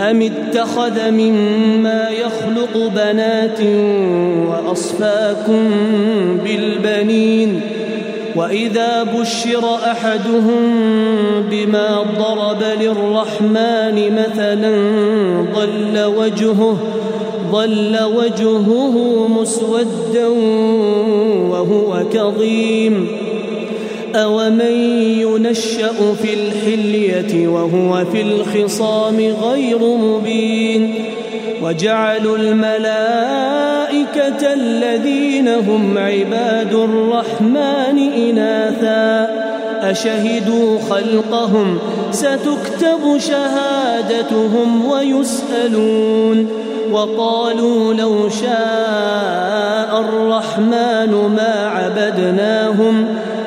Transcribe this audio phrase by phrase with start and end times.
[0.00, 3.60] أم اتخذ مما يخلق بنات
[4.48, 5.70] وأصفاكم
[6.44, 7.60] بالبنين
[8.36, 10.62] وإذا بشر أحدهم
[11.50, 14.70] بما ضرب للرحمن مثلا
[15.54, 16.78] ضل وجهه
[17.52, 20.26] ظل وجهه مسودا
[21.50, 23.25] وهو كظيم
[24.16, 24.72] أومن
[25.20, 30.94] ينشأ في الحلية وهو في الخصام غير مبين
[31.62, 33.72] وجعلوا الملائكة
[34.52, 39.46] الذين هم عباد الرحمن إناثا
[39.90, 41.78] أشهدوا خلقهم
[42.10, 46.48] ستكتب شهادتهم ويسألون
[46.92, 53.06] وقالوا لو شاء الرحمن ما عبدناهم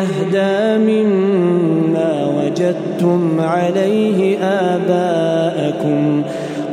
[0.00, 6.22] بأهدى مما وجدتم عليه آباءكم.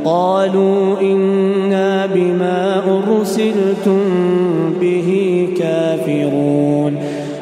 [0.05, 3.99] قالوا إنا بما أرسلتم
[4.81, 5.09] به
[5.59, 6.97] كافرون.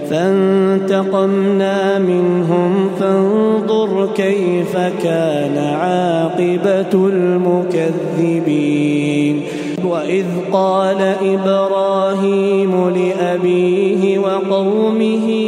[0.10, 9.42] فانتقمنا منهم فانظر كيف كان عاقبة المكذبين.
[9.86, 15.45] وإذ قال إبراهيم لأبيه وقومه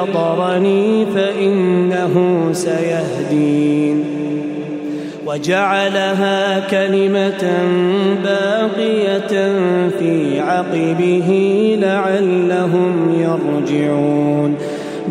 [0.00, 4.04] فطرني فإنه سيهدين.
[5.26, 7.44] وجعلها كلمة
[8.24, 9.52] باقية
[9.98, 11.28] في عقبه
[11.80, 14.56] لعلهم يرجعون.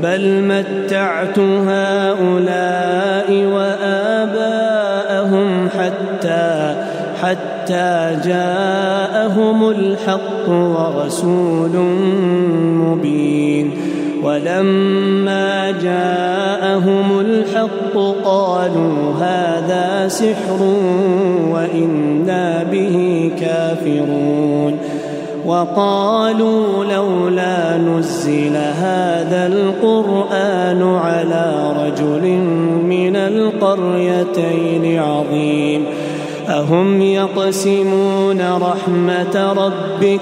[0.04, 6.76] بل متعت هؤلاء وآباءهم حتى
[7.22, 11.76] حتى جاءهم الحق ورسول
[12.86, 13.72] مبين.
[14.24, 20.62] ولما جاءهم الحق قالوا هذا سحر
[21.52, 24.78] وإنا به كافرون
[25.46, 32.28] وقالوا لولا نزل هذا القرآن على رجل
[32.84, 35.86] من القريتين عظيم
[36.50, 40.22] أهم يقسمون رحمة ربك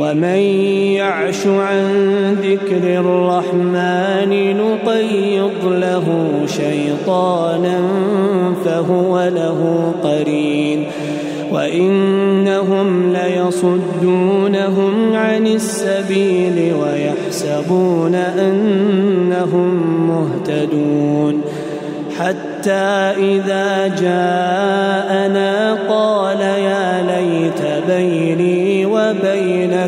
[0.00, 0.40] ومن
[0.96, 1.84] يعش عن
[2.42, 6.06] ذكر الرحمن نقيض له
[6.46, 7.78] شيطانا
[8.64, 10.86] فهو له قرين.
[11.52, 19.70] وإنهم ليصدونهم عن السبيل ويحسبون أنهم
[20.08, 21.42] مهتدون.
[22.18, 25.52] حتى إذا جاءنا
[25.88, 28.59] قال يا ليت بيني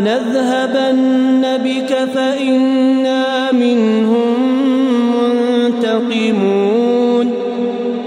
[0.00, 4.34] نذهبن بك فإنا منهم
[5.64, 7.34] منتقمون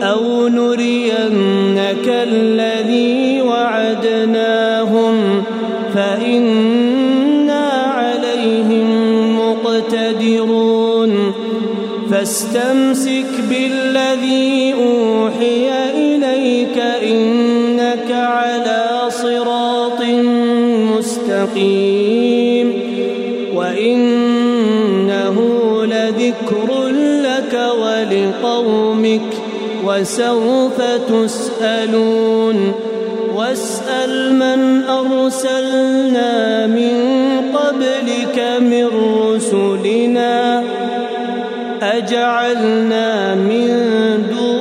[0.02, 5.44] أو نرينك الذي وعدناهم
[5.94, 8.88] فإنا عليهم
[9.40, 11.34] مقتدرون
[12.12, 14.51] فاستمسك بالذي
[30.02, 32.74] وسوف تسألون
[33.36, 36.96] واسأل من أرسلنا من
[37.54, 40.64] قبلك من رسلنا
[41.82, 43.68] أجعلنا من
[44.30, 44.61] دون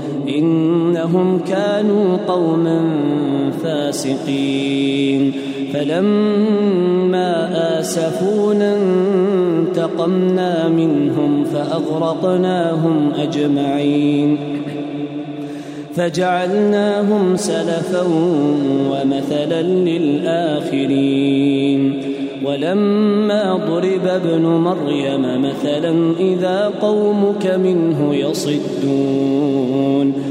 [1.01, 2.81] إنهم كانوا قوما
[3.63, 5.31] فاسقين.
[5.73, 14.37] فلما آسفونا انتقمنا منهم فأغرقناهم أجمعين.
[15.95, 18.03] فجعلناهم سلفا
[18.91, 22.01] ومثلا للآخرين.
[22.45, 30.30] ولما ضرب ابن مريم مثلا إذا قومك منه يصدون.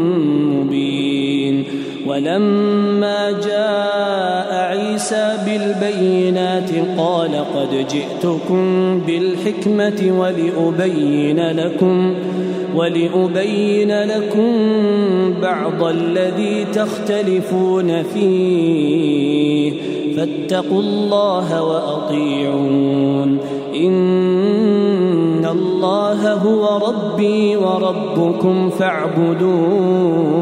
[2.21, 12.15] ولما جاء عيسى بالبينات قال قد جئتكم بالحكمة ولأبين لكم
[12.75, 14.53] ولأبين لكم
[15.41, 19.73] بعض الذي تختلفون فيه
[20.17, 23.37] فاتقوا الله وأطيعون
[23.75, 30.41] إن الله هو ربي وربكم فاعبدوه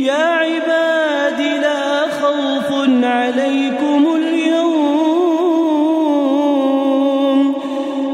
[0.00, 1.84] يا عباد لا
[2.22, 2.68] خوف
[3.04, 4.82] عليكم اليوم.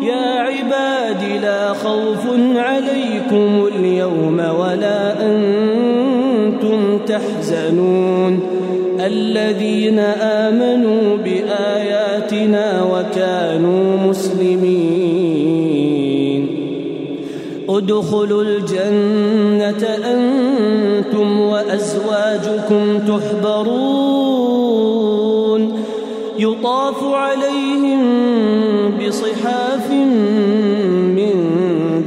[0.02, 2.24] يا عباد لا خوف
[2.56, 5.57] عليكم اليوم ولا أنتم
[7.18, 8.40] تحزنون
[9.00, 15.38] الذين آمنوا بآياتنا وكانوا مسلمين.
[17.68, 19.82] ادخلوا الجنة
[20.14, 24.08] أنتم وأزواجكم تحبرون.
[26.38, 28.02] يطاف عليهم
[28.98, 29.90] بصحاف
[31.18, 31.34] من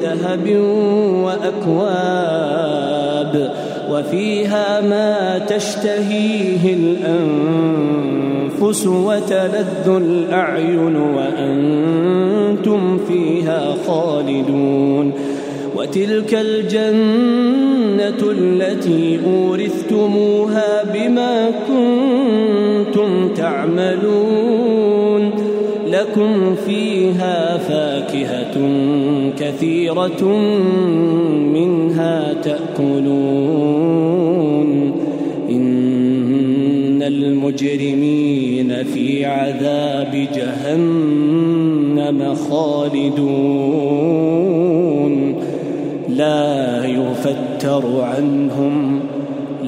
[0.01, 0.45] ذهب
[1.25, 2.20] وأكواب.
[3.91, 15.13] وفيها ما تشتهيه الأنفس وتلذ الأعين وأنتم فيها خالدون
[15.75, 24.90] وتلك الجنة التي أورثتموها بما كنتم تعملون
[26.01, 28.55] لكم فيها فاكهة
[29.39, 30.23] كثيرة
[31.53, 33.31] منها تأكلون.
[35.49, 43.21] إن المجرمين في عذاب جهنم خالدون.
[46.09, 48.99] لا يفتر عنهم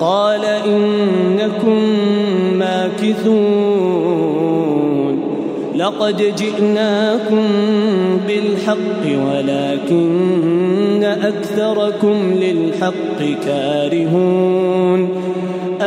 [0.00, 1.82] قال إنكم
[2.58, 4.36] ماكثون
[5.76, 7.42] لقد جئناكم
[8.28, 15.08] بالحق ولكن أكثركم للحق كارهون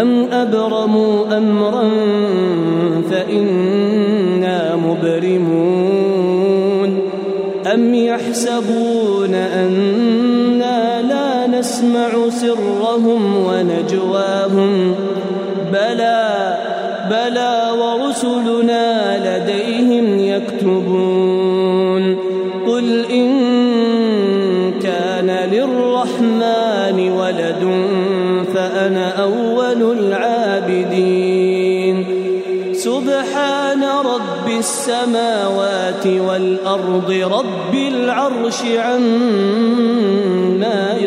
[0.02, 1.90] أم أبرموا أمرا
[3.12, 6.20] فإنا مبرمون
[7.74, 9.00] أم يحسبون
[9.32, 9.70] لا
[11.60, 14.96] نسمع سرهم ونجواهم.
[15.74, 16.58] بلى
[17.10, 18.88] بلى ورسلنا
[19.18, 22.04] لديهم يكتبون.
[22.68, 23.30] قل إن
[24.82, 27.64] كان للرحمن ولد
[28.54, 31.96] فأنا أول العابدين.
[32.74, 40.39] سبحان رب السماوات والأرض رب العرش عما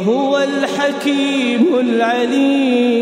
[0.00, 3.00] وهو الحكيم العليم.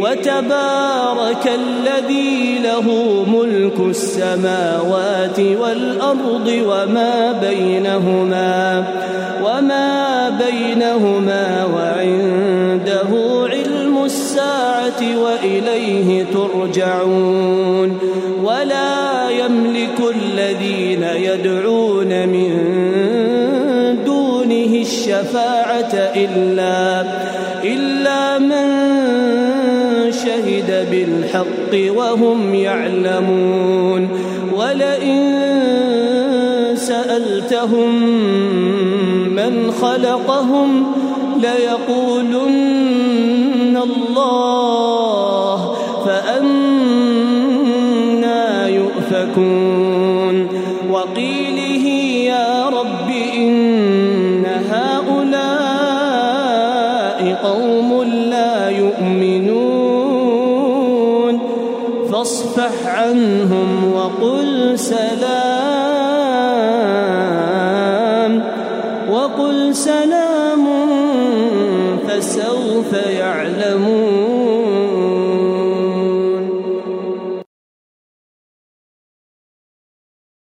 [0.00, 2.86] وتبارك الذي له
[3.28, 8.84] ملك السماوات والأرض وما بينهما
[9.44, 13.10] وما بينهما وعنده
[13.52, 17.98] علم الساعة وإليه ترجعون.
[18.44, 22.89] ولا يملك الذين يدعون من
[25.94, 27.04] إلا
[27.64, 28.66] إلا من
[30.12, 34.08] شهد بالحق وهم يعلمون.
[34.56, 35.20] ولئن
[36.74, 38.02] سألتهم
[39.34, 40.92] من خلقهم
[41.42, 42.70] ليقولن
[43.76, 45.74] الله
[46.06, 47.20] فأنا
[48.68, 49.79] يؤفكون.